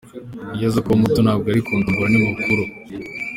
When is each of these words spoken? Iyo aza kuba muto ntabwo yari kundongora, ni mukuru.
Iyo 0.55 0.65
aza 0.69 0.83
kuba 0.83 1.01
muto 1.01 1.19
ntabwo 1.21 1.45
yari 1.47 1.61
kundongora, 1.67 2.09
ni 2.09 2.19
mukuru. 2.25 2.63